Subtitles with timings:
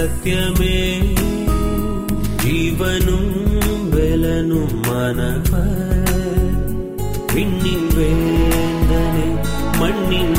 [0.00, 0.76] இயேசுவே சத்தியமே.
[2.42, 3.32] ஜீவனும்
[3.90, 6.56] பலனும் மாணவர்
[7.34, 9.26] விண்ணின் வேந்தனே
[9.78, 10.32] மண்ணின்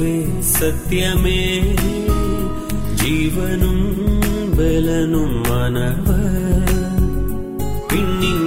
[0.00, 0.18] இயேசுவே
[0.50, 1.40] சத்தியமே
[3.00, 3.84] ஜீவனும்
[4.56, 6.70] பலனும் மனவர்
[7.90, 8.46] பின்னின்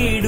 [0.00, 0.27] கணக்கிடும்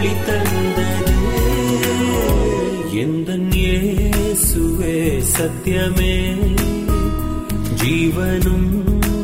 [0.00, 1.14] ஒளி தந்தது.
[3.00, 4.94] எந்த இயேசுவே
[5.32, 6.14] சத்தியமே.
[7.80, 8.70] ஜீவனும்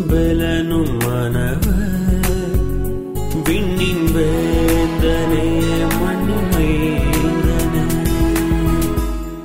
[0.08, 2.58] பலனும் மாணவர்
[3.44, 5.44] விண்ணின் வேந்தனே.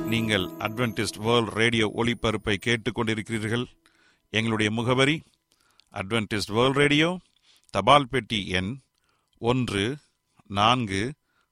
[0.08, 3.66] நீங்கள் அட்வென்டிஸ்ட் வேர்ல்ட் ரேடியோ ஒளிபரப்பை கேட்டுக்கொண்டிருக்கிறீர்கள்.
[4.30, 5.22] எங்களுடைய முகவரி
[5.94, 7.18] அட்வென்டிஸ்ட் வேர்ல்ட் ரேடியோ
[7.70, 8.72] தபால் பெட்டி எண்
[9.38, 9.96] ஒன்று
[10.46, 11.02] நான்கு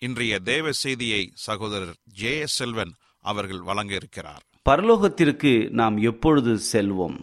[0.00, 7.16] இன்றைய தேவ செய்தியை சகோதரர் ஜே எஸ் செல்வன் அவர்கள் வழங்க இருக்கிறார் பரலோகத்திற்கு நாம் எப்பொழுது செல்வோம்?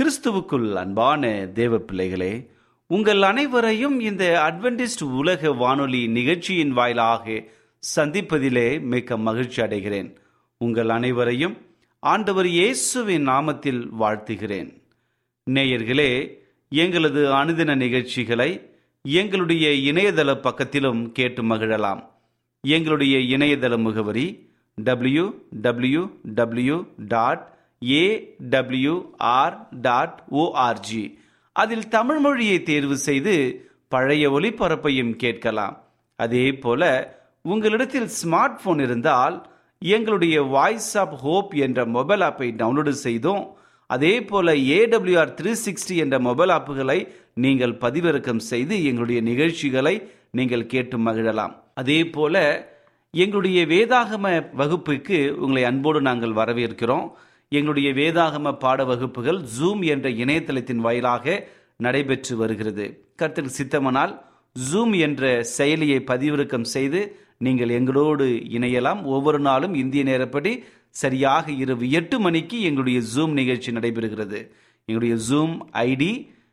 [0.00, 2.50] கிறிஸ்துவுக்குள் அன்பான தேவ பிள்ளைகளே
[2.86, 7.42] உங்கள் அனைவரையும் இந்த அட்வென்டிஸ்ட் உலக வானொலி நிகழ்ச்சியின் வாயிலாக
[7.96, 10.16] சந்திப்பதிலே மிக்க மகிழ்ச்சி அடைகிறேன்.
[10.56, 11.66] உங்கள் அனைவரையும்
[11.98, 14.82] ஆண்டவர் இயேசுவின் நாமத்தில் வாழ்த்துகிறேன்.
[15.50, 18.73] நேயர்களே எங்களது அனுதின நிகழ்ச்சிகளை
[19.06, 22.04] எங்களுடைய இணையதள பக்கத்திலும் கேட்டு மகிழலாம்.
[22.62, 27.42] எங்களுடைய இணையதள முகவரி W W W dot
[27.80, 31.18] AWR dot org
[31.52, 33.34] அதில் தமிழ் மொழியை தேர்வு செய்து
[33.88, 35.76] பழைய ஒளிபரப்பையும் கேட்கலாம்.
[36.16, 36.82] அதே போல
[37.42, 39.36] உங்களிடத்தில் ஸ்மார்ட் போன் இருந்தால்
[39.78, 43.44] எங்களுடைய வாய்ஸ் ஆப் ஹோப் என்ற மொபைல் ஆப்பை டவுன்லோடு செய்தோம்.
[43.86, 46.98] அதே போல ஏடபிள்யூஆர் த்ரீ சிக்ஸ்டி என்ற மொபைல் ஆப்புகளை
[47.44, 49.94] நீங்கள் பதிவிறக்கம் செய்து எங்களுடைய நிகழ்ச்சிகளை
[50.38, 51.54] நீங்கள் கேட்டு மகிழலாம்.
[51.74, 52.42] அதே போல
[53.10, 54.26] எங்களுடைய வேதாகம
[54.60, 57.06] வகுப்புக்கு உங்களை அன்போடு நாங்கள் வரவேற்கிறோம்.
[57.48, 62.86] எங்களுடைய வேதாகம பாட வகுப்புகள் ஜூம் என்ற இணையதளத்தின் வாயிலாக நடைபெற்று வருகிறது.
[63.16, 64.14] கர்த்தர் சித்தமனால்
[64.70, 67.00] ஜூம் என்ற செயலியை பதிவிறக்கம் செய்து
[67.38, 68.26] நீங்கள் எங்களோடு
[68.56, 69.00] இணையலாம்.
[69.14, 70.52] ஒவ்வொரு நாளும் இந்திய நேரப்படி
[70.94, 74.40] சரியாக இரவு எட்டு மணிக்கு எங்களுடைய ஜூம் நிகழ்ச்சி நடைபெறுகிறது.
[74.84, 76.12] எங்களுடைய ஜூம் ஐடி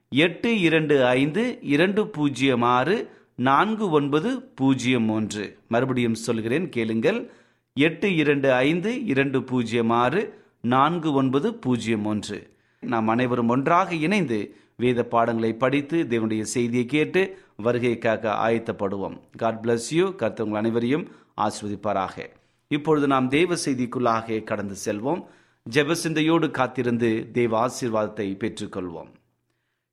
[0.10, 2.96] எட்டு இரண்டு ஐந்து இரண்டு பூஜ்ஜியம் ஆறு
[3.36, 7.32] நான்கு ஒன்பது பூஜ்ஜியம் மூன்று மறுபடியும் சொல்கிறேன் கேளுங்கள்.
[7.74, 10.22] எட்டு இரண்டு ஐந்து இரண்டு பூஜ்ஜியம் ஆறு
[10.62, 12.40] நான்கு ஒன்பது பூஜ்ஜியம் ஒன்று.
[12.80, 14.42] நாம் அனைவரும் ஒன்றாக இணைந்து
[14.76, 19.18] வேத பாடங்களை படித்து தேவனுடைய செய்தியை கேட்டு வருகைக்காக ஆயத்தப்படுவோம்.
[19.38, 21.08] காட் பிளஸ் யூ கர்த்தர் அனைவரையும்
[21.38, 22.40] ஆஸ்வதிப்பாராக
[22.76, 25.22] இப்பொழுது நாம் தேவ செய்திக்குள்ளாக கடந்து செல்வோம்.
[25.66, 29.10] ஜெபசிந்தையோடு காத்திருந்து தேவ ஆசீர்வாதத்தை பெற்றுக்கொள்வோம்.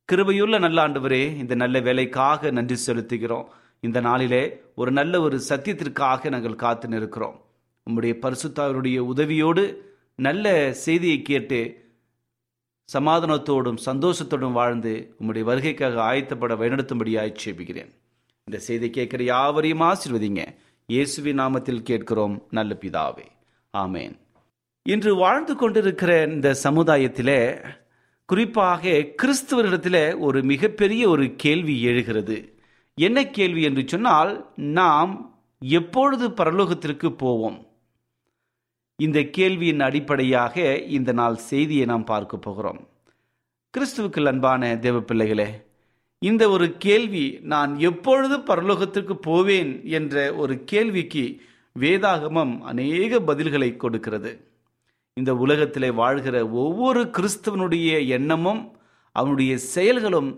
[0.09, 3.49] கிருபையுள்ள நல்ல ஆண்டவரே இந்த நல்ல வேலைக்காக நன்றி செலுத்துகிறோம்.
[3.87, 4.43] இந்த நாளிலே
[4.75, 7.37] ஒரு நல்ல ஒரு சத்தியத்திற்காக நாங்கள் காத்து நிற்கிறோம்.
[7.87, 9.63] உம்முடைய பரிசுத்தாருடைய உதவியோடு
[10.27, 11.59] நல்ல செய்தியை கேட்டு
[12.89, 17.91] சமாதானத்தோடும் சந்தோஷத்தோடும் வாழ்ந்து உம்முடைய வருகைக்காக ஆயத்தப்பட வழிநடத்தும்படியாய் ஆட்சேபிக்கிறேன்
[18.47, 20.43] இந்த செய்தி கேட்கிற யாவரையும் ஆசிர்வதிங்க.
[20.89, 23.25] இயேசுவி நாமத்தில் கேட்கிறோம் நல்ல பிதாவே.
[23.77, 24.19] ஆமேன்.
[24.83, 27.65] இன்று வாழ்ந்து கொண்டிருக்கிற இந்த சமுதாயத்திலே
[28.25, 32.59] குறிப்பாக கிறிஸ்துவரிடத்தில் ஒரு மிகப்பெரிய ஒரு கேள்வி எழுகிறது.
[32.93, 37.67] என்ன கேள்வி என்று சொன்னால் நாம் எப்பொழுது பரலோகத்திற்கு போவோம்?
[38.95, 42.87] இந்த கேள்வியின் அடிப்படையாக இந்த நாள் செய்தியை நாம் பார்க்க போகிறோம்.
[43.77, 45.47] கிறிஸ்துவுக்கு அன்பான தேவ பிள்ளைகளே
[46.21, 51.23] இந்த ஒரு கேள்வி நான் எப்பொழுது பரலோகத்திற்கு போவேன் என்ற ஒரு கேள்விக்கு
[51.79, 54.31] வேதாகமம் அநேக பதில்களை கொடுக்கிறது.
[55.13, 58.61] இந்த உலகத்திலே வாழ்கிற ஒவ்வொரு கிறிஸ்தவனுடைய எண்ணமும்
[59.11, 60.29] அவனுடைய செயல்களும்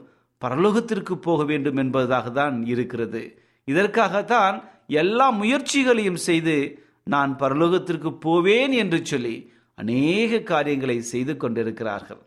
[0.41, 3.21] பரலோகத்திற்கு போக வேண்டும் என்பதாக தான் இருக்கிறது.
[3.67, 4.55] இதற்காகத்தான்
[4.87, 6.55] எல்லா முயற்சிகளையும் செய்து
[7.03, 9.35] நான் பரலோகத்திற்கு போவேன் என்று சொல்லி
[9.73, 12.21] அநேக காரியங்களை செய்து கொண்டிருக்கிறார்கள்.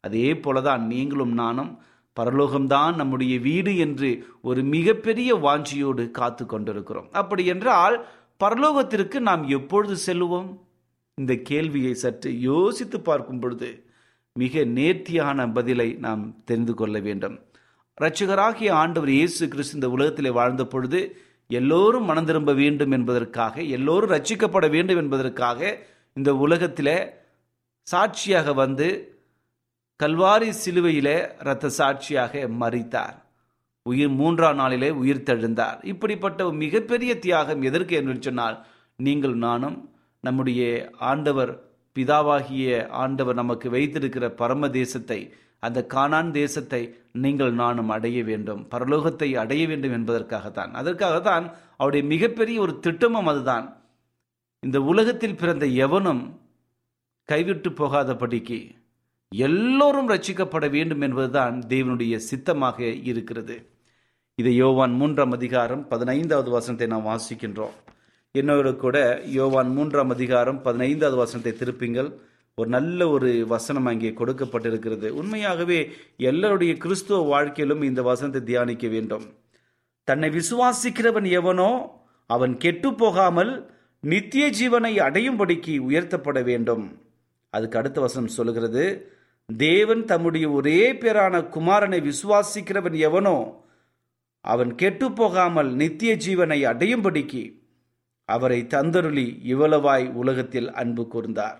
[0.00, 1.72] அதே போலதான் நீங்களும் நானும்
[2.16, 4.10] பரலோகம்தான் நம்முடைய வீடு என்று
[4.48, 7.08] ஒரு மிகப்பெரிய வாஞ்சியோடு காத்து கொண்டிருக்கிறோம்.
[7.20, 7.96] அப்படி என்றால்
[8.44, 10.48] பரலோகத்திற்கு நாம் எப்பொழுது செல்லுவோம்?
[11.18, 13.68] இந்த கேள்வியை சற்று யோசித்து பார்க்கும் பொழுது
[14.36, 17.36] மிக நேர்த்தியான பதிலை நாம் தெரிந்து கொள்ள வேண்டும்.
[17.98, 21.00] இரட்சகராகிய ஆண்டவர் இயேசு கிறிஸ்து இந்த உலகத்திலே வாழ்ந்த பொழுது
[21.50, 25.60] எல்லோரும் மனம் திரும்ப வேண்டும் என்பதற்காக எல்லோரும் ரட்சிக்கப்பட வேண்டும் என்பதற்காக
[26.16, 26.96] இந்த உலகத்தில்
[27.86, 28.88] சாட்சியாக வந்து
[30.00, 33.14] கல்வாரி சிலுவையிலே இரத்த சாட்சியாக மறித்தார்
[33.82, 38.56] உயிர் மூன்றாம் நாளிலே உயிர் தெழுந்தார் இப்படிப்பட்ட மிகப்பெரிய தியாகம் எதற்கு என்று சொன்னால்
[38.96, 39.78] நீங்கள் நானும்
[40.20, 41.52] நம்முடைய ஆண்டவர்
[41.96, 45.20] பிதாவாகிய ஆண்டவர் நமக்கு வைத்திருக்கிற பரம தேசத்தை
[45.58, 46.80] அந்த கானான் தேசத்தை
[47.12, 48.62] நீங்கள் நானும் அடைய வேண்டும்.
[48.70, 50.72] பரலோகத்தை அடைய வேண்டும் என்பதற்காகத்தான்.
[50.72, 51.44] அதற்காகத்தான்
[51.76, 53.66] அவருடைய மிகப்பெரிய ஒரு திட்டமும் அதுதான்.
[54.62, 56.22] இந்த உலகத்தில் பிறந்த எவனும்
[57.28, 58.58] கைவிட்டு போகாதபடிக்கு
[59.44, 62.78] எல்லோரும் ரட்சிக்கப்பட வேண்டும் என்பதுதான் தேவனுடைய சித்தமாக
[63.10, 63.56] இருக்கிறது.
[64.38, 67.74] இதை யோவான் மூன்றாம் அதிகாரம் பதினைந்தாவது வசனத்தை நாம் வாசிக்கின்றோம்.
[68.34, 68.96] என்னோட கூட
[69.38, 72.10] யோவான் மூன்றாம் அதிகாரம் பதினைந்தாவது வசனத்தை திருப்பிங்கள்.
[72.58, 75.08] ஒரு நல்ல ஒரு வசனம் அங்கே கொடுக்கப்பட்டிருக்கிறது.
[75.20, 75.78] உண்மையாகவே
[76.30, 79.26] எல்லாருடைய கிறிஸ்துவ வாழ்க்கையிலும் இந்த வசனத்தை தியானிக்க வேண்டும்.
[80.08, 81.70] தன்னை விசுவாசிக்கிறவன் எவனோ
[82.30, 83.52] அவன் கெட்டு போகாமல்
[84.12, 86.86] நித்திய ஜீவனை அடையும்படிக்கு உயர்த்தப்பட வேண்டும்.
[87.52, 88.86] அதுக்கு அடுத்த வசனம் சொல்லுகிறது.
[89.48, 93.64] தேவன் தம்முடைய ஒரே பேரான குமாரனை விசுவாசிக்கிறவன் எவனோ
[94.40, 97.44] அவன் கெட்டு போகாமல் நித்திய ஜீவனை அடையும்படிக்கு
[98.24, 101.58] அவரை தந்தருளி இவ்வளவாய் உலகத்தில் அன்பு கூர்ந்தார்.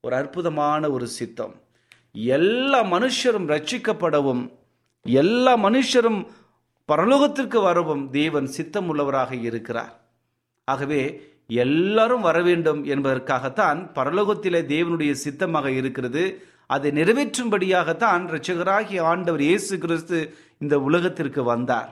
[0.00, 1.54] ஒரு அற்புதமான ஒரு சித்தம்.
[2.12, 4.50] எல்லா மனுஷரும் ரட்சிக்கப்படவும்
[5.02, 6.20] எல்லா மனுஷரும்
[6.92, 9.94] பரலோகத்திற்கு வரவும் தேவன் சித்தம் உள்ளவராக இருக்கிறார்.
[10.64, 11.02] ஆகவே
[11.46, 16.24] எல்லாரும் வர வேண்டும் என்பதற்காகத்தான் பரலோகத்திலே தேவனுடைய சித்தமாக இருக்கிறது.
[16.66, 20.18] அதை நிறைவேற்றும்படியாகத்தான் இரட்சகராகிய ஆண்டவர் இயேசு கிறிஸ்து
[20.58, 21.90] இந்த உலகத்திற்கு வந்தார்.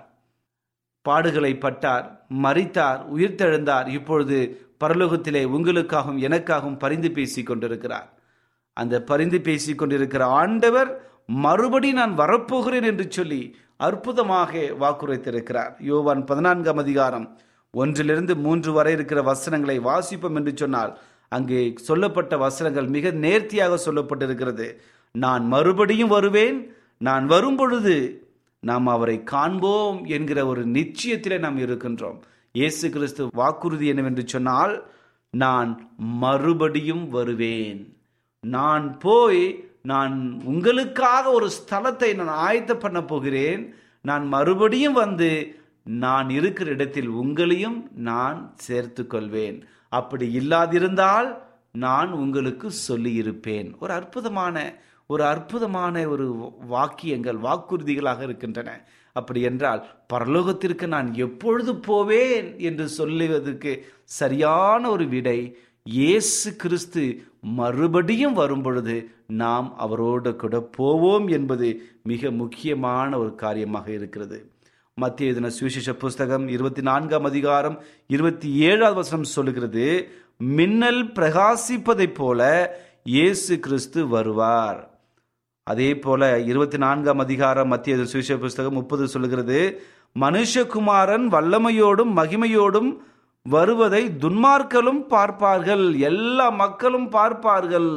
[1.04, 2.06] பாடுகளை பட்டார்
[2.44, 3.88] மறித்தார் உயிர்த்தெழுந்தார்.
[3.98, 4.38] இப்பொழுது
[4.84, 8.08] பரலோகத்திலே உங்களுக்காகவும் எனக்காகவும் பரிந்து பேசிக் கொண்டிருக்கிறார்.
[8.76, 10.90] அந்த பரிந்து பேசிக் கொண்டிருக்கிற ஆண்டவர்
[11.44, 13.42] மறுபடி நான் வரப்போகிறேன் என்று சொல்லி
[13.76, 15.72] அற்புதமாக வாக்குரைத்திருக்கிறார்.
[15.90, 17.26] யோவான் பதினான்காம் அதிகாரம்
[17.74, 20.92] ஒன்றிலிருந்து மூன்று வரை இருக்கிற வசனங்களை வாசிப்போம் என்று சொன்னால்
[21.36, 24.68] அங்கே சொல்லப்பட்ட வசனங்கள் மிக நேர்த்தியாக சொல்லப்பட்டிருக்கிறது.
[25.14, 26.58] நான் மறுபடியும் வருவேன்
[27.06, 27.96] நான் வரும் பொழுது
[28.62, 32.18] நாம் அவரை காண்போம் என்கிற ஒரு நிச்சயத்திலே நாம் இருக்கின்றோம்.
[32.58, 34.74] இயேசு கிறிஸ்து வாக்குறுதி என்னவென்று சொன்னால்
[35.34, 35.70] நான்
[36.22, 37.80] மறுபடியும் வருவேன்.
[38.44, 39.44] நான் போய்
[39.92, 40.14] நான்
[40.52, 43.62] உங்களுக்காக ஒரு ஸ்தலத்தை நான் ஆயத்த பண்ண போகிறேன்.
[44.08, 45.30] நான் மறுபடியும் வந்து
[46.04, 47.78] நான் இருக்கிற இடத்தில் உங்களையும்
[48.10, 49.58] நான் சேர்த்து கொள்வேன்.
[49.98, 51.28] அப்படி இல்லாதிருந்தால்
[51.84, 53.68] நான் உங்களுக்கு சொல்லியிருப்பேன்.
[53.82, 54.56] ஒரு அற்புதமான
[55.10, 56.26] ஒரு அற்புதமான ஒரு
[56.74, 58.70] வாக்கியங்கள் வாக்குறுதிகளாக இருக்கின்றன.
[59.16, 59.80] அப்படி என்றால்
[60.12, 63.72] பரலோகத்திற்கு நான் எப்பொழுது போவேன் என்று சொல்லுவதற்கு
[64.20, 65.38] சரியான ஒரு விடை
[65.86, 67.02] இயேசு கிறிஸ்து
[67.58, 68.96] மறுபடியும் வரும்பொழுது
[69.42, 71.68] நாம் அவரோடு கூட போவோம் என்பது
[72.10, 74.38] மிக முக்கியமான ஒரு காரியமாக இருக்கிறது.
[75.02, 77.76] மத்திய தின சுவிசேஷ புஸ்தகம் இருபத்தி நான்காம் அதிகாரம்
[78.14, 79.86] இருபத்தி ஏழாவது வசனம் சொல்லுகிறது
[80.58, 82.40] மின்னல் பிரகாசிப்பதைப் போல
[83.14, 84.78] இயேசு கிறிஸ்து வருவார்.
[85.66, 89.58] அதே போல இருபத்தி நான்காம் அதிகாரம் மத்திய சுவிசேஷ புஸ்தகம் முப்பது சொல்லுகிறது
[90.24, 92.90] மனுஷகுமாரன் வல்லமையோடும் மகிமையோடும்
[93.46, 97.92] வருவதை துன்மார்களும் பார்ப்பார்கள் எல்லா மக்களும் பார்ப்பார்கள்.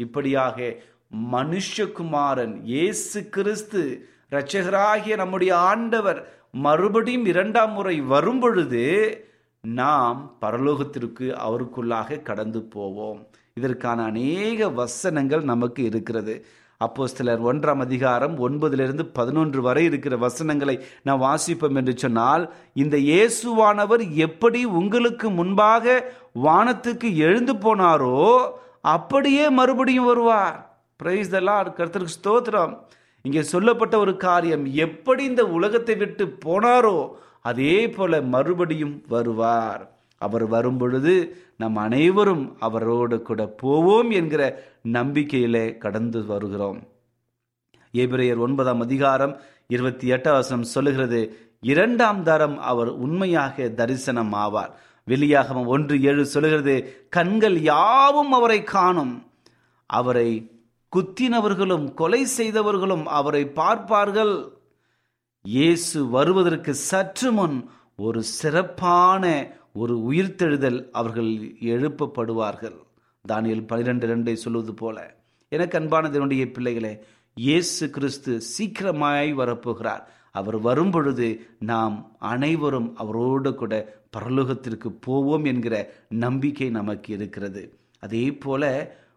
[0.00, 0.74] இப்படியாக
[1.36, 3.82] மனுஷகுமாரன் இயேசு கிறிஸ்து
[4.32, 6.20] இரட்சகராகிய நம்முடைய ஆண்டவர்
[6.64, 8.84] மறுபடியும் இரண்டாம் முறை வரும் பொழுது
[9.60, 13.18] நாம் பரலோகத்திற்கு அவருக்குள்ளாக கடந்து போவோம்.
[13.58, 16.34] இதற்கான அநேக வசனங்கள் நமக்கு இருக்கிறது.
[16.80, 22.46] அப்போ சிலர் ஒன்றாம் அதிகாரம் ஒன்பதிலிருந்து பதினொன்று வரை இருக்கிற வசனங்களை நாம் வாசிப்போம் என்று சொன்னால்
[22.84, 25.94] இந்த இயேசுவானவர் எப்படி உங்களுக்கு முன்பாக
[26.46, 28.16] வானத்துக்கு எழுந்து போனாரோ
[28.96, 30.58] அப்படியே மறுபடியும் வருவார்.
[30.96, 32.74] பிரைஸ் தலா கருத்தருக்கு ஸ்தோத்திரம்.
[33.22, 37.08] இங்கே சொல்லப்பட்ட ஒரு காரியம் எப்படி இந்த உலகத்தை விட்டு போனாரோ
[37.40, 39.82] அதே போல மறுபடியும் வருவார்.
[40.18, 41.12] அவர் வரும்பொழுது
[41.56, 44.42] நம் அனைவரும் அவரோடு கூட போவோம் என்கிற
[44.92, 46.78] நம்பிக்கையிலே கடந்து வருகிறோம்.
[47.94, 49.34] ஏபிரையர் ஒன்பதாம் அதிகாரம்
[49.66, 51.20] இருபத்தி எட்டாம் வசனம் சொல்லுகிறது
[51.60, 54.72] இரண்டாம் தரம் அவர் உண்மையாக தரிசனம் ஆவார்.
[55.06, 56.74] வெளியாகவும் ஒன்று ஏழு சொல்லுகிறது
[57.08, 59.14] கண்கள் யாவும் அவரை காணும்.
[59.86, 60.28] அவரை
[60.92, 64.34] குத்தினவர்களும் கொலை செய்தவர்களும் அவரை பார்ப்பார்கள்.
[65.44, 67.56] இயேசு வருவதற்கு சற்று முன்
[67.96, 69.24] ஒரு சிறப்பான
[69.72, 71.30] ஒரு உயிர்த்தெழுதல் அவர்கள்
[71.74, 72.76] எழுப்பப்படுவார்கள்.
[73.24, 74.96] தானியல் பனிரெண்டு ரெண்டை சொல்வது போல
[75.48, 76.92] எனக்கு அன்பானதனுடைய பிள்ளைகளே
[77.36, 80.02] இயேசு கிறிஸ்து சீக்கிரமாய் வரப்போகிறார்.
[80.30, 81.28] அவர் வரும்பொழுது
[81.70, 83.74] நாம் அனைவரும் அவரோடு கூட
[84.16, 85.74] பரலோகத்திற்கு போவோம் என்கிற
[86.24, 87.62] நம்பிக்கை நமக்கு இருக்கிறது.
[87.98, 88.62] அதே போல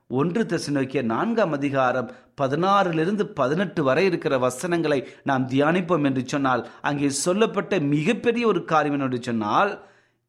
[0.10, 2.10] ஒன்று தசநோக்கிய நான்காம் அதிகாரம்
[2.42, 9.20] பதினாறிலிருந்து பதினெட்டு வரை இருக்கிற வசனங்களை நாம் தியானிப்போம் என்று சொன்னால் அங்கே சொல்லப்பட்ட மிகப்பெரிய ஒரு காரியம் என்று
[9.22, 9.72] சொன்னால்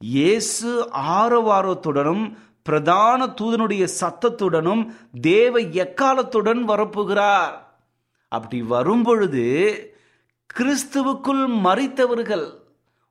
[0.00, 0.70] இயேசு
[1.18, 2.24] ஆரவாரத்துடனும்
[2.62, 4.82] பிரதான தூதனுடைய சத்தத்துடனும்
[5.20, 7.54] தேவ எக்காலத்துடன் வரப்போகிறார்.
[8.28, 9.44] அப்படி வரும்பொழுது
[10.58, 12.46] கிறிஸ்துவுக்குள் மறித்தவர்கள்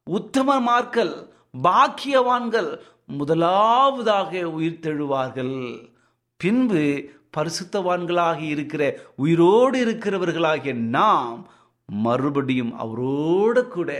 [0.08, 1.16] உத்தமமார்கள்
[1.64, 2.72] பாக்கியவான்கள்
[3.06, 5.58] முதலாவதாக உயிர்த்தெழுவார்கள்.
[6.38, 11.48] பின்பு பரிசுத்தவான்களாக இருக்கிற உயிரோடு இருக்கிறவர்களாகிய நாம்
[11.86, 13.92] மறுபடியும் அவரோடு கூட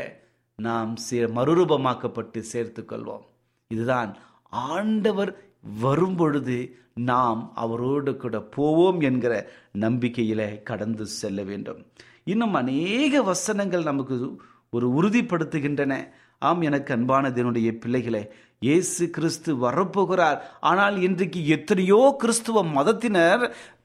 [0.56, 3.26] நாம் சே மறுரூபமாக்கப்பட்டு சேர்த்துக்கொள்வோம்
[3.68, 4.16] இதுதான்
[4.50, 5.32] ஆண்டவர்
[5.80, 9.34] வரும்பொழுது நாம் அவரோடு கூட போவோம் என்கிற
[9.80, 11.86] நம்பிக்கையில கடந்து செல்ல வேண்டும்.
[12.24, 16.10] இன்னும் அநேக வசனங்கள் நமக்கு ஒரு உறுதிப்படுத்துகின்றன.
[16.40, 18.32] ஆம் எனக்கு அன்பானதனுடைய பிள்ளைகளை
[18.66, 20.40] இயேசு கிறிஸ்து வரப்போகிறார்.
[20.72, 23.44] ஆனால் இன்றைக்கு எத்தனையோ கிறிஸ்துவ மதத்தினர்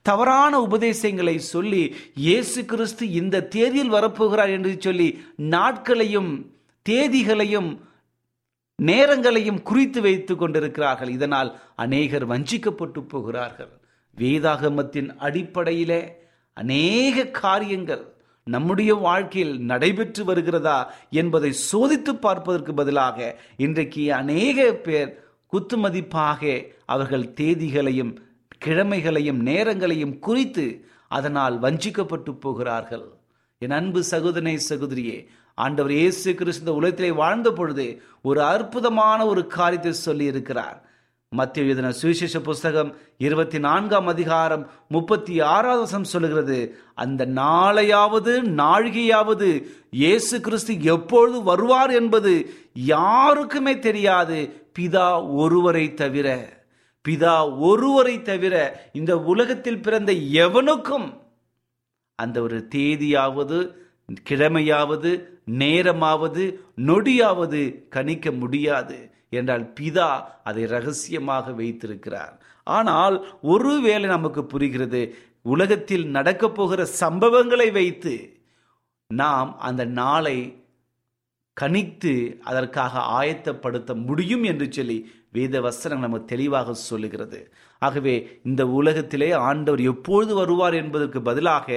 [0.08, 1.82] தவறான உபதேசங்களை சொல்லி
[2.26, 5.08] இயேசு கிறிஸ்து இந்த தேதியில் வரப்போகிறார் என்று சொல்லி
[5.54, 6.32] நாட்களையும்
[6.86, 7.70] தேதிகளையும்
[8.78, 11.10] நேரங்களையும் குறித்து வைத்து கொண்டிருக்கிறார்கள்.
[11.16, 11.50] இதனால்
[11.84, 13.72] அநேகர் வஞ்சிக்கப்பட்டு போகிறார்கள்.
[14.16, 16.00] வேதாகமத்தின் அடிப்படையிலே
[16.56, 18.04] அநேக காரியங்கள்
[18.44, 25.18] நம்முடைய வாழ்க்கையில் நடைபெற்று வருகிறதா என்பதை சோதித்து பார்ப்பதற்கு பதிலாக இன்றைக்கு அநேக பேர்
[25.52, 28.16] குத்துமதிப்பாக அவர்கள் தேதிகளையும்
[28.64, 33.12] கிழமைகளையும் நேரங்களையும் குறித்து அதனால் வஞ்சிக்கப்பட்டு போகிறார்கள்.
[33.58, 40.24] என் அன்பு சகோதரனை சகோதரியே ஆண்டவர் இயேசு கிறிஸ்து உலகத்திலே வாழ்ந்த பொழுது ஒரு அற்புதமான ஒரு காரியத்தை சொல்லி
[40.24, 40.89] இருக்கிறார்
[41.34, 50.40] மத்திய எழுதின சுவிசேஷ புஸ்தகம் இருபத்தி நான்காம் அதிகாரம் முப்பத்தி ஆறாவது வசம் சொல்லுகிறது அந்த நாளையாவது நாழிகையாவது இயேசு
[50.40, 54.52] கிறிஸ்து எப்பொழுது வருவார் என்பது யாருக்குமே தெரியாது.
[54.78, 56.58] பிதா ஒருவரை தவிர
[57.08, 61.20] பிதா ஒருவரை தவிர இந்த உலகத்தில் பிறந்த எவனுக்கும்
[62.14, 63.74] அந்த ஒரு தேதியாவது
[64.30, 65.26] கிழமையாவது
[65.58, 69.09] நேரமாவது நொடியாவது கணிக்க முடியாது.
[69.30, 72.42] என்றால் பிதா அதை ரகசியமாக வைத்திருக்கிறார்.
[72.64, 78.42] ஆனால் ஒருவேளை நமக்கு புரிகிறது உலகத்தில் நடக்கப் போகிற சம்பவங்களை வைத்து
[79.06, 80.59] நாம் அந்த நாளை
[81.60, 82.12] கணித்து
[82.50, 84.98] அதற்காக ஆயத்தப்படுத்த முடியும் என்று சொல்லி
[85.36, 87.40] வேத வசனம் நமக்கு தெளிவாக சொல்லுகிறது.
[87.82, 91.68] ஆகவே இந்த உலகத்திலே ஆண்டவர் எப்பொழுது வருவார் என்பதற்கு பதிலாக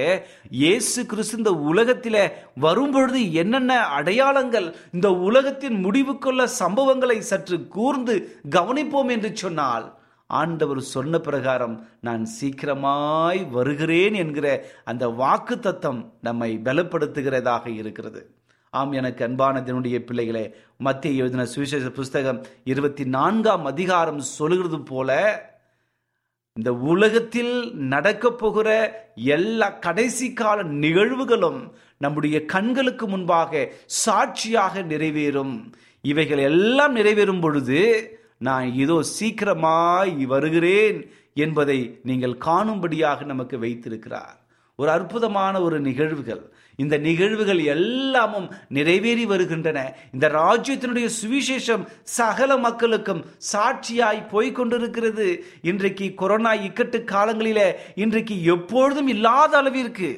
[0.62, 2.24] இயேசு கிறிஸ்து இந்த உலகத்திலே
[2.60, 8.16] வரும்பொழுது என்னென்ன அடையாளங்கள் இந்த உலகத்தின் முடிவுக்குள்ள சம்பவங்களை சற்று கூர்ந்து
[8.58, 9.88] கவனிப்போம் என்று சொன்னால்
[10.30, 14.48] ஆண்டவர் சொன்ன பிரகாரம் நான் சீக்கிரமாய் வருகிறேன் என்கிற
[14.84, 18.22] அந்த வாக்கு தத்தம் நம்மை பலப்படுத்துகிறதாக இருக்கிறது.
[18.74, 25.10] ஆம் எனக்கு அன்பானதனுடைய பிள்ளைகளே மத்திய எழுதின சுவிசேஷ புஸ்தகம் இருபத்தி நான்காம் அதிகாரம் சொல்கிறது போல
[26.54, 28.70] இந்த உலகத்தில் நடக்க போகிற
[29.16, 35.74] எல்லா கடைசி கால நிகழ்வுகளும் நம்முடைய கண்களுக்கு முன்பாக சாட்சியாக நிறைவேறும்.
[36.02, 37.82] இவைகள் எல்லாம் நிறைவேறும் பொழுது
[38.38, 44.43] நான் இதோ சீக்கிரமாய் வருகிறேன் என்பதை நீங்கள் காணும்படியாக நமக்கு வைத்திருக்கிறார்.
[44.76, 46.54] ஒரு அற்புதமான ஒரு நிகழ்வுகள்.
[46.76, 49.80] இந்த நிகழ்வுகள் எல்லாமும் நிறைவேறி வருகின்றன.
[50.14, 55.28] இந்த ராஜ்யத்தினுடைய சுவிசேஷம் சகல மக்களுக்கும் சாட்சியாய் போய்கொண்டிருக்கிறது
[55.62, 60.12] இன்றைக்கு கொரோனா இக்கட்டு காலங்களில இன்றைக்கு எப்பொழுதும் இல்லாத அளவிற்கு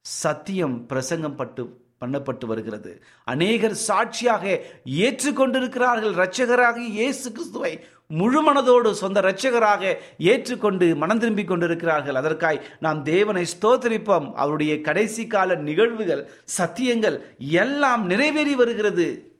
[0.00, 3.04] சத்தியம் பிரசங்கம் பட்டு பண்ணப்பட்டு வருகிறது.
[3.24, 6.14] அநேகர் சாட்சியாக ஏற்றுக்கொண்டிருக்கிறார்கள்.
[6.16, 7.72] இரட்சகராக இயேசு கிறிஸ்துவை
[8.06, 12.14] முழு மனதோடு சொந்த இரட்சகராக ஏற்றுக்கொண்டு மனம் திரும்பிக் கொண்டிருக்கிறார்கள்.
[12.14, 14.32] அதற்காய் நாம் தேவனை ஸ்தோத்தரிப்போம்.
[14.32, 19.32] அவருடைய கடைசி கால நிகழ்வுகள் சத்தியங்கள் எல்லாம் நிறைவேறி வருகிறது.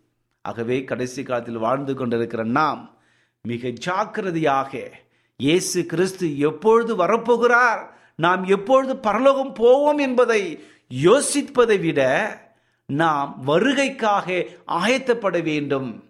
[0.43, 2.99] ஆகவே கடைசி காலத்தில் வாழ்ந்து கொண்டிருக்கிற நாம்
[3.43, 4.91] மிக ஜாக்கிரதையாக
[5.37, 10.65] இயேசு கிறிஸ்து எப்பொழுது வரப்போகிறார் நாம் எப்பொழுது பரலோகம் போவோம் என்பதை
[11.03, 12.01] யோசிப்பதை விட
[12.87, 16.05] நாம் வருகைக்காக ஆயத்தப்பட வேண்டும்.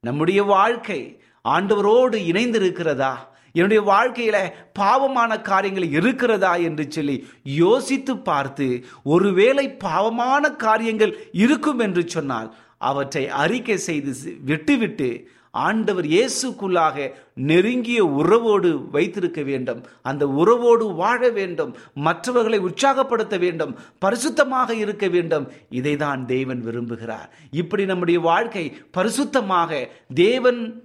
[0.00, 3.14] நம்முடைய வாழ்க்கை ஆண்டவரோடு இணைந்திருக்கிறதா?
[3.52, 12.54] என்னுடைய வாழ்க்கையில பாவமான காரியங்கள் இருக்கிறதா என்று சொல்லி யோசித்து பார்த்து ஒருவேளை பாவமான காரியங்கள் இருக்கும் என்று சொன்னால்
[12.78, 14.12] அவற்றை அறிக்கை செய்து
[14.44, 19.84] விட்டுவிட்டு ஆண்டவர் இயேசுக்குள்ளாக நெருங்கிய உறவோடு வைத்திருக்க வேண்டும்.
[20.02, 21.76] அந்த உறவோடு வாழ வேண்டும்.
[21.94, 23.76] மற்றவர்களை உற்சாகப்படுத்த வேண்டும்.
[24.00, 25.50] பரிசுத்தமாக இருக்க வேண்டும்.
[25.70, 27.28] இதை தான் தேவன் விரும்புகிறார்.
[27.50, 30.82] இப்படி நம்முடைய வாழ்க்கை பரிசுத்தமாக தேவன்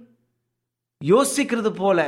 [1.00, 1.98] யோசிக்கிறது போல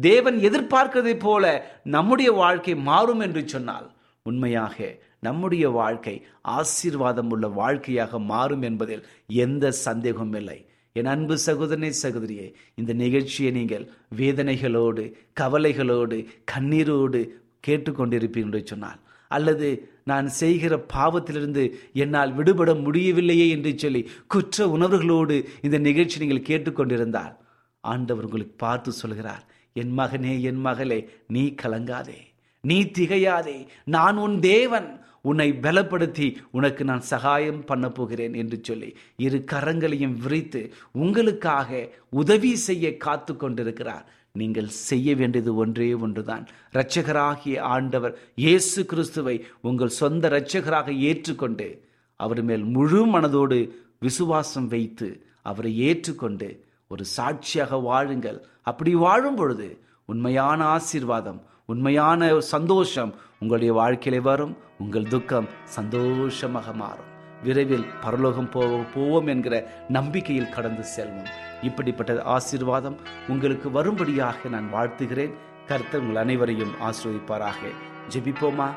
[0.00, 1.44] தேவன் எதிர்பார்க்கிறதை போல
[1.84, 10.34] நம்முடைய வாழ்க்கை மாறும் என்று சொன்னால் உண்மையாக நம்முடைய வாழ்க்கை ஆசீர்வாதம் உள்ள வாழ்க்கையாக மாறும் என்பதில் எந்த சந்தேகமும்
[10.34, 10.66] இல்லை.
[10.92, 17.20] என் அன்பு சகோதரனை சகோதரியே இந்த நிகழ்ச்சியை நீங்கள் வேதனைகளோடு கவலைகளோடு கண்ணீரோடு
[17.66, 25.78] கேட்டுக்கொண்டிருப்பீர்கள் என்று சொன்னால் அல்லது நான் செய்கிற பாவத்திலிருந்து என்னால் விடுபட முடியவில்லையே என்று சொல்லி குற்ற உணர்வுகளோடு இந்த
[25.78, 27.34] நிகழ்ச்சி நீங்கள் கேட்டுக்கொண்டிருந்தால்
[27.92, 29.44] ஆண்டவர் உங்களுக்கு பார்த்து சொல்கிறார்
[29.76, 31.00] என் மகனே என் மகளே
[31.34, 32.20] நீ கலங்காதே
[32.64, 33.58] நீ திகையாதே.
[33.94, 34.88] நான் உன் தேவன்.
[35.28, 38.90] உன்னை பலப்படுத்தி உனக்கு நான் சகாயம் பண்ண போகிறேன் என்று சொல்லி
[39.24, 40.62] இரு கரங்களையும் விரித்து
[41.02, 41.80] உங்களுக்காக
[42.20, 44.04] உதவி செய்ய காத்து கொண்டிருக்கிறார்.
[44.34, 46.44] நீங்கள் செய்ய வேண்டியது ஒன்றே ஒன்றுதான்.
[46.74, 49.36] இரட்சகராகிய ஆண்டவர் இயேசு கிறிஸ்துவை
[49.68, 51.68] உங்கள் சொந்த இரட்சகராக ஏற்றுக்கொண்டு
[52.20, 53.58] அவர் மேல் முழு மனதோடு
[54.06, 55.08] விசுவாசம் வைத்து
[55.50, 56.48] அவரை ஏற்றுக்கொண்டு
[56.90, 58.44] ஒரு சாட்சியாக வாழுங்கள்.
[58.62, 64.56] அப்படி வாழும் பொழுது உண்மையான ஆசீர்வாதம் உண்மையான சந்தோஷம் உங்களுடைய வாழ்க்கையில வரும்.
[64.78, 67.04] உங்கள் துக்கம் சந்தோஷமாக மாறும்.
[67.42, 71.28] விரைவில் பரலோகம் போவோம் போவோம் என்கிற நம்பிக்கையில் கடந்து செல்வோம்.
[71.62, 72.96] இப்படிப்பட்ட ஆசீர்வாதம்
[73.28, 75.34] உங்களுக்கு வரும்படியாக நான் வாழ்த்துகிறேன்.
[75.66, 77.62] கர்த்தர் உங்கள் அனைவரையும் ஆசிர்வதிப்பாராக.
[78.08, 78.68] ஜெபிப்போமா?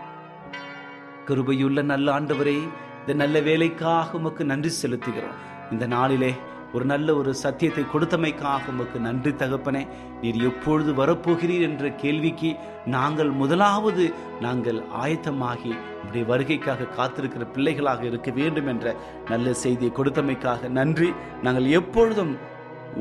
[1.28, 2.60] கிருபையுள்ள நல்ல ஆண்டவரே
[3.00, 5.40] இந்த நல்ல வேலைக்காக உமக்கு நன்றி செலுத்துகிறோம்.
[5.72, 6.36] இந்த நாளிலே
[6.74, 9.82] ஒரு நல்ல ஒரு சத்தியத்தை கொடுத்தமைக்காக உமக்கு நன்றி தகப்பனே.
[10.22, 12.50] நீர் எப்பொழுது வரப்போகிறீர் என்ற கேள்விக்கு
[12.96, 14.06] நாங்கள் முதலாவது
[14.46, 15.74] நாங்கள் ஆயத்தமாகி
[16.06, 18.96] உடைய வருகைக்காக காத்திருக்கிற பிள்ளைகளாக இருக்க வேண்டும் என்ற
[19.30, 21.10] நல்ல செய்தியை கொடுத்தமைக்காக நன்றி.
[21.42, 22.34] நாங்கள் எப்பொழுதும்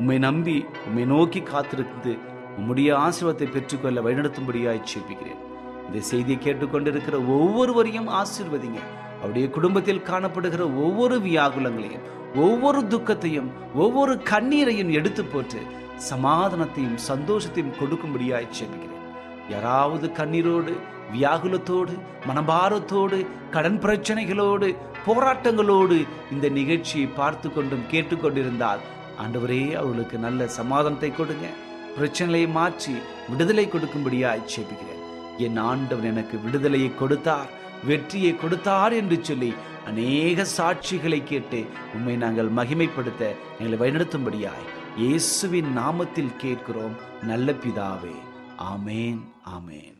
[0.00, 0.56] உம்மை நம்பி
[0.88, 2.14] உம்மை நோக்கி காத்திருந்து
[2.58, 5.40] உம்முடைய ஆசீர்வாதத்தை பெற்றுக்கொள்ள வழிநடத்தும்படியாய் சேப்பிக்கிறேன்
[5.86, 8.82] இந்த செய்தியை கேட்டுக்கொண்டிருக்கிற ஒவ்வொருவரையும் ஆசீர்வதிங்க.
[9.20, 12.06] அவருடைய குடும்பத்தில் காணப்படுகிற ஒவ்வொரு வியாகுலங்களையும்
[12.46, 13.48] ஒவ்வொரு துக்கத்தையும்
[13.84, 15.60] ஒவ்வொரு கண்ணீரையும் எடுத்து போட்டு
[16.10, 19.04] சமாதானத்தையும் சந்தோஷத்தையும் கொடுக்கும்படியாய் ஜெபிக்கிறேன்.
[19.52, 20.72] யாராவது கண்ணீரோடு
[21.14, 21.94] வியாகுலத்தோடு
[22.28, 23.18] மனபாரத்தோடு
[23.54, 24.68] கடன் பிரச்சனைகளோடு
[25.06, 25.96] போராட்டங்களோடு
[26.34, 28.82] இந்த நிகழ்ச்சியை பார்த்து கொண்டும் கேட்டுக்கொண்டிருந்தால்
[29.22, 31.46] ஆண்டவரே அவர்களுக்கு நல்ல சமாதானத்தை கொடுங்க.
[31.96, 32.94] பிரச்சனையை மாற்றி
[33.30, 35.02] விடுதலை கொடுக்கும்படியாய் ஜெபிக்கிறேன்.
[35.46, 37.50] என் ஆண்டவர் எனக்கு விடுதலையை கொடுத்தார்.
[37.84, 39.54] வெற்றியை கொடுத்தார் என்று சொல்லி
[39.86, 46.96] அநேக சாட்சிகளை கேட்டு உண்மை நாங்கள் மகிமைப்படுத்த எங்களை வழிநடத்தும்படியாய் இயேசுவின் நாமத்தில் கேட்கிறோம்.
[47.22, 48.14] நல்ல பிதாவே.
[48.58, 49.99] ஆமேன் ஆமேன்.